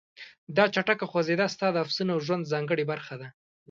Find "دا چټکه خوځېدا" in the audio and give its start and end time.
0.55-1.47